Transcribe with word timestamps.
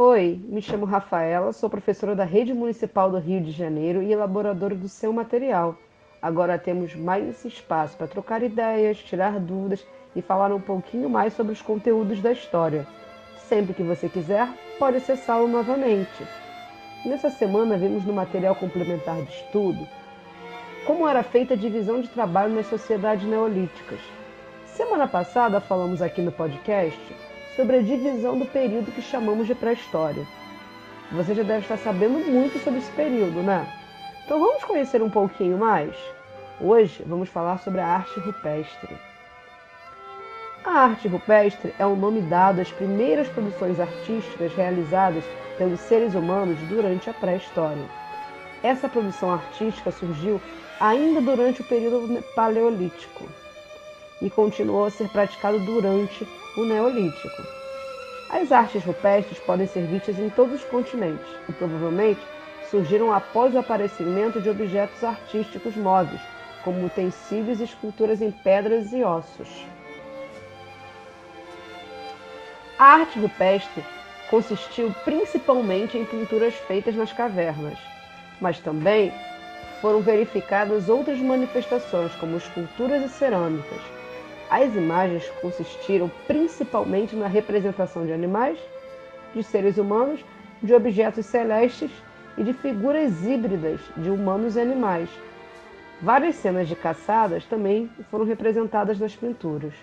Oi, 0.00 0.40
me 0.48 0.62
chamo 0.62 0.86
Rafaela, 0.86 1.52
sou 1.52 1.68
professora 1.68 2.14
da 2.14 2.22
Rede 2.22 2.54
Municipal 2.54 3.10
do 3.10 3.18
Rio 3.18 3.40
de 3.40 3.50
Janeiro 3.50 4.00
e 4.00 4.12
elaboradora 4.12 4.76
do 4.76 4.88
seu 4.88 5.12
material. 5.12 5.76
Agora 6.22 6.56
temos 6.56 6.94
mais 6.94 7.28
esse 7.28 7.48
espaço 7.48 7.96
para 7.96 8.06
trocar 8.06 8.40
ideias, 8.44 8.98
tirar 8.98 9.40
dúvidas 9.40 9.84
e 10.14 10.22
falar 10.22 10.52
um 10.52 10.60
pouquinho 10.60 11.10
mais 11.10 11.32
sobre 11.32 11.52
os 11.52 11.60
conteúdos 11.60 12.20
da 12.20 12.30
história. 12.30 12.86
Sempre 13.48 13.74
que 13.74 13.82
você 13.82 14.08
quiser, 14.08 14.48
pode 14.78 14.98
acessá-lo 14.98 15.48
novamente. 15.48 16.24
Nessa 17.04 17.28
semana, 17.28 17.76
vimos 17.76 18.04
no 18.04 18.12
material 18.12 18.54
complementar 18.54 19.20
de 19.20 19.32
estudo 19.32 19.84
como 20.86 21.08
era 21.08 21.24
feita 21.24 21.54
a 21.54 21.56
divisão 21.56 22.00
de 22.00 22.08
trabalho 22.08 22.54
nas 22.54 22.68
sociedades 22.68 23.26
neolíticas. 23.26 23.98
Semana 24.64 25.08
passada, 25.08 25.60
falamos 25.60 26.00
aqui 26.00 26.22
no 26.22 26.30
podcast 26.30 27.27
sobre 27.58 27.78
a 27.78 27.82
divisão 27.82 28.38
do 28.38 28.46
período 28.46 28.92
que 28.92 29.02
chamamos 29.02 29.48
de 29.48 29.52
pré-história. 29.52 30.24
Você 31.10 31.34
já 31.34 31.42
deve 31.42 31.62
estar 31.62 31.76
sabendo 31.76 32.20
muito 32.20 32.56
sobre 32.62 32.78
esse 32.78 32.90
período, 32.92 33.42
né? 33.42 33.66
Então 34.24 34.38
vamos 34.38 34.62
conhecer 34.62 35.02
um 35.02 35.10
pouquinho 35.10 35.58
mais? 35.58 35.92
Hoje 36.60 37.02
vamos 37.04 37.28
falar 37.28 37.58
sobre 37.58 37.80
a 37.80 37.86
arte 37.86 38.20
rupestre. 38.20 38.96
A 40.64 40.70
arte 40.70 41.08
rupestre 41.08 41.74
é 41.80 41.84
o 41.84 41.96
nome 41.96 42.20
dado 42.20 42.60
às 42.60 42.70
primeiras 42.70 43.26
produções 43.26 43.80
artísticas 43.80 44.54
realizadas 44.54 45.24
pelos 45.56 45.80
seres 45.80 46.14
humanos 46.14 46.60
durante 46.68 47.10
a 47.10 47.14
pré-história. 47.14 47.86
Essa 48.62 48.88
produção 48.88 49.32
artística 49.32 49.90
surgiu 49.90 50.40
ainda 50.78 51.20
durante 51.20 51.60
o 51.60 51.64
período 51.64 52.22
paleolítico 52.36 53.24
e 54.20 54.28
continuou 54.28 54.86
a 54.86 54.90
ser 54.90 55.08
praticado 55.08 55.58
durante 55.60 56.26
o 56.56 56.64
Neolítico. 56.64 57.42
As 58.30 58.52
artes 58.52 58.84
rupestres 58.84 59.38
podem 59.38 59.66
ser 59.66 59.86
vistas 59.86 60.18
em 60.18 60.28
todos 60.30 60.56
os 60.56 60.64
continentes 60.64 61.26
e 61.48 61.52
provavelmente 61.52 62.20
surgiram 62.70 63.12
após 63.12 63.54
o 63.54 63.58
aparecimento 63.58 64.40
de 64.40 64.50
objetos 64.50 65.02
artísticos 65.02 65.74
móveis, 65.76 66.20
como 66.62 66.84
utensílios 66.84 67.60
e 67.60 67.64
esculturas 67.64 68.20
em 68.20 68.30
pedras 68.30 68.92
e 68.92 69.02
ossos. 69.02 69.48
A 72.78 72.84
arte 72.84 73.18
rupestre 73.18 73.82
consistiu 74.30 74.94
principalmente 75.04 75.96
em 75.96 76.04
pinturas 76.04 76.54
feitas 76.54 76.94
nas 76.94 77.12
cavernas, 77.12 77.78
mas 78.40 78.60
também 78.60 79.12
foram 79.80 80.00
verificadas 80.00 80.88
outras 80.88 81.18
manifestações, 81.18 82.14
como 82.16 82.36
esculturas 82.36 83.02
e 83.04 83.08
cerâmicas. 83.08 83.97
As 84.50 84.74
imagens 84.74 85.28
consistiram 85.42 86.10
principalmente 86.26 87.14
na 87.14 87.26
representação 87.26 88.06
de 88.06 88.12
animais, 88.12 88.58
de 89.34 89.42
seres 89.42 89.76
humanos, 89.76 90.24
de 90.62 90.72
objetos 90.72 91.26
celestes 91.26 91.90
e 92.36 92.42
de 92.42 92.54
figuras 92.54 93.24
híbridas 93.24 93.80
de 93.96 94.08
humanos 94.08 94.56
e 94.56 94.60
animais. 94.60 95.10
Várias 96.00 96.36
cenas 96.36 96.66
de 96.66 96.74
caçadas 96.74 97.44
também 97.44 97.90
foram 98.10 98.24
representadas 98.24 98.98
nas 98.98 99.14
pinturas. 99.14 99.74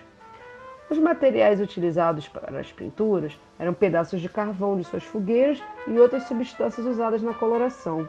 Os 0.88 0.98
materiais 0.98 1.60
utilizados 1.60 2.26
para 2.26 2.58
as 2.58 2.72
pinturas 2.72 3.38
eram 3.58 3.74
pedaços 3.74 4.20
de 4.20 4.28
carvão 4.28 4.76
de 4.76 4.84
suas 4.84 5.04
fogueiras 5.04 5.62
e 5.86 5.98
outras 5.98 6.24
substâncias 6.24 6.86
usadas 6.86 7.22
na 7.22 7.34
coloração. 7.34 8.08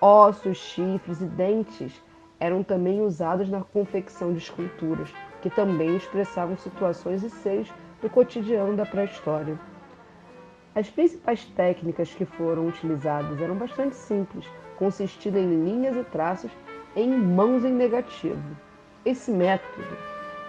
Ossos, 0.00 0.58
chifres 0.58 1.20
e 1.20 1.26
dentes 1.26 2.02
eram 2.38 2.62
também 2.62 3.00
usados 3.00 3.48
na 3.48 3.62
confecção 3.62 4.32
de 4.32 4.38
esculturas, 4.38 5.12
que 5.42 5.50
também 5.50 5.96
expressavam 5.96 6.56
situações 6.56 7.22
e 7.22 7.30
seres 7.30 7.72
do 8.00 8.10
cotidiano 8.10 8.76
da 8.76 8.86
pré-história. 8.86 9.58
As 10.74 10.90
principais 10.90 11.44
técnicas 11.44 12.12
que 12.14 12.24
foram 12.24 12.66
utilizadas 12.66 13.40
eram 13.40 13.54
bastante 13.54 13.96
simples, 13.96 14.46
consistindo 14.78 15.38
em 15.38 15.64
linhas 15.64 15.96
e 15.96 16.04
traços 16.04 16.50
em 16.94 17.08
mãos 17.08 17.64
em 17.64 17.72
negativo. 17.72 18.42
Esse 19.04 19.30
método 19.30 19.86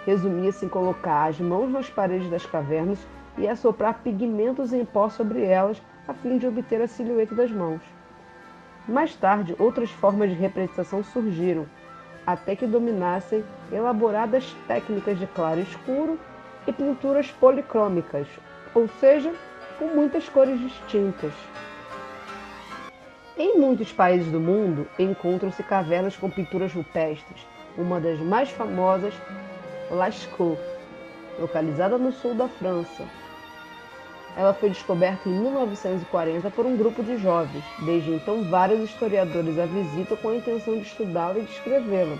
resumia-se 0.04 0.66
em 0.66 0.68
colocar 0.68 1.26
as 1.26 1.40
mãos 1.40 1.70
nas 1.70 1.88
paredes 1.88 2.30
das 2.30 2.44
cavernas 2.44 2.98
e 3.36 3.46
assoprar 3.46 4.00
pigmentos 4.02 4.72
em 4.72 4.84
pó 4.84 5.08
sobre 5.08 5.44
elas 5.44 5.80
a 6.06 6.14
fim 6.14 6.38
de 6.38 6.46
obter 6.46 6.80
a 6.82 6.88
silhueta 6.88 7.34
das 7.34 7.50
mãos. 7.50 7.80
Mais 8.88 9.14
tarde, 9.14 9.54
outras 9.58 9.90
formas 9.90 10.30
de 10.30 10.36
representação 10.36 11.04
surgiram, 11.04 11.66
até 12.28 12.54
que 12.54 12.66
dominassem 12.66 13.42
elaboradas 13.72 14.54
técnicas 14.66 15.18
de 15.18 15.26
claro 15.28 15.60
escuro 15.60 16.20
e 16.66 16.72
pinturas 16.74 17.30
policrômicas, 17.30 18.26
ou 18.74 18.86
seja, 19.00 19.32
com 19.78 19.86
muitas 19.86 20.28
cores 20.28 20.60
distintas. 20.60 21.32
Em 23.34 23.58
muitos 23.58 23.90
países 23.94 24.30
do 24.30 24.38
mundo 24.38 24.86
encontram-se 24.98 25.62
cavernas 25.62 26.18
com 26.18 26.28
pinturas 26.28 26.70
rupestres. 26.74 27.46
Uma 27.78 27.98
das 27.98 28.18
mais 28.18 28.50
famosas, 28.50 29.14
Lascaux, 29.90 30.60
localizada 31.40 31.96
no 31.96 32.12
sul 32.12 32.34
da 32.34 32.46
França, 32.46 33.04
ela 34.38 34.54
foi 34.54 34.68
descoberta 34.68 35.28
em 35.28 35.32
1940 35.32 36.48
por 36.50 36.64
um 36.64 36.76
grupo 36.76 37.02
de 37.02 37.16
jovens. 37.16 37.64
Desde 37.80 38.12
então, 38.12 38.44
vários 38.44 38.80
historiadores 38.88 39.58
a 39.58 39.66
visitam 39.66 40.16
com 40.16 40.28
a 40.28 40.36
intenção 40.36 40.76
de 40.76 40.86
estudá-la 40.86 41.40
e 41.40 41.42
descrevê-la. 41.42 42.16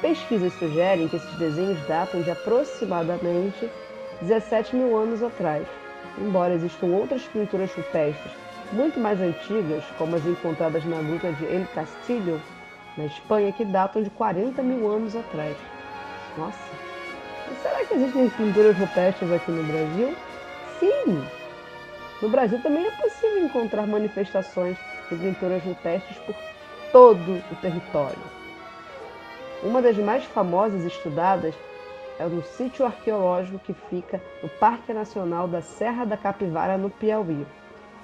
Pesquisas 0.00 0.52
sugerem 0.54 1.08
que 1.08 1.16
esses 1.16 1.34
desenhos 1.34 1.84
datam 1.88 2.22
de 2.22 2.30
aproximadamente 2.30 3.68
17 4.20 4.76
mil 4.76 4.96
anos 4.96 5.20
atrás, 5.20 5.66
embora 6.16 6.54
existam 6.54 6.86
outras 6.86 7.22
pinturas 7.22 7.74
rupestres 7.74 8.32
muito 8.70 9.00
mais 9.00 9.20
antigas, 9.20 9.84
como 9.98 10.14
as 10.14 10.24
encontradas 10.24 10.84
na 10.84 11.02
gruta 11.02 11.32
de 11.32 11.44
El 11.44 11.66
Castillo, 11.74 12.40
na 12.96 13.06
Espanha, 13.06 13.52
que 13.52 13.64
datam 13.64 14.02
de 14.02 14.10
40 14.10 14.62
mil 14.62 14.88
anos 14.90 15.16
atrás. 15.16 15.56
Nossa! 16.38 16.58
E 17.50 17.54
será 17.62 17.84
que 17.84 17.94
existem 17.94 18.30
pinturas 18.30 18.76
rupestres 18.78 19.32
aqui 19.32 19.50
no 19.50 19.64
Brasil? 19.64 20.16
Sim! 20.82 21.24
No 22.20 22.28
Brasil 22.28 22.60
também 22.60 22.84
é 22.84 22.90
possível 22.90 23.44
encontrar 23.44 23.86
manifestações 23.86 24.76
de 25.08 25.16
pinturas 25.16 25.62
rupestres 25.62 26.18
por 26.18 26.34
todo 26.90 27.40
o 27.52 27.56
território. 27.60 28.18
Uma 29.62 29.80
das 29.80 29.96
mais 29.98 30.24
famosas 30.24 30.84
estudadas 30.84 31.54
é 32.18 32.24
no 32.24 32.42
sítio 32.42 32.84
arqueológico 32.84 33.60
que 33.60 33.72
fica 33.88 34.20
no 34.42 34.48
Parque 34.48 34.92
Nacional 34.92 35.46
da 35.46 35.62
Serra 35.62 36.04
da 36.04 36.16
Capivara, 36.16 36.76
no 36.76 36.90
Piauí. 36.90 37.46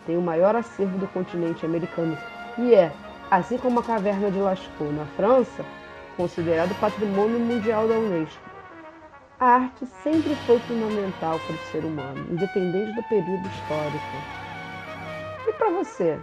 Tem 0.06 0.16
o 0.16 0.22
maior 0.22 0.55
acervo 0.55 0.99
do 0.99 1.09
continente 1.09 1.66
americano 1.66 2.16
e 2.59 2.77
é, 2.77 2.93
assim 3.28 3.59
como 3.59 3.81
a 3.81 3.83
Caverna 3.83 4.31
de 4.31 4.39
Lascaux 4.39 4.95
na 4.95 5.05
França, 5.16 5.65
considerado 6.16 6.78
Patrimônio 6.78 7.41
Mundial 7.41 7.89
da 7.89 7.95
Unesco. 7.95 8.57
A 9.41 9.47
arte 9.47 9.87
sempre 10.03 10.34
foi 10.47 10.59
fundamental 10.59 11.38
para 11.38 11.54
o 11.54 11.71
ser 11.71 11.84
humano, 11.84 12.26
independente 12.28 12.93
do 12.97 13.03
período 13.04 13.47
histórico. 13.47 14.16
E 15.47 15.53
para 15.53 15.71
você? 15.71 16.19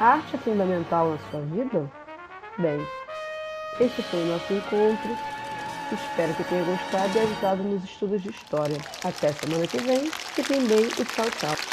A 0.00 0.14
arte 0.14 0.36
é 0.36 0.38
fundamental 0.38 1.10
na 1.10 1.18
sua 1.30 1.40
vida? 1.42 1.90
Bem, 2.56 2.80
este 3.78 4.02
foi 4.04 4.22
o 4.22 4.26
nosso 4.26 4.54
encontro. 4.54 5.18
Espero 5.92 6.32
que 6.34 6.44
tenha 6.44 6.64
gostado 6.64 7.14
e 7.14 7.20
ajudado 7.20 7.62
nos 7.62 7.84
estudos 7.84 8.22
de 8.22 8.30
história. 8.30 8.78
Até 9.04 9.30
semana 9.34 9.66
que 9.66 9.76
vem. 9.76 10.10
Fiquem 10.10 10.66
bem 10.66 10.86
e 10.86 11.04
tchau, 11.04 11.30
tchau. 11.30 11.71